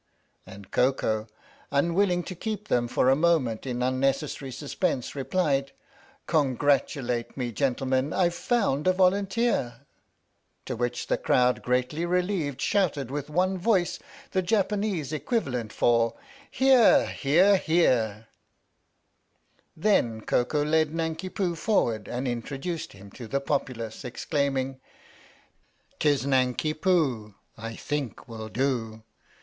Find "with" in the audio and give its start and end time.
13.11-13.29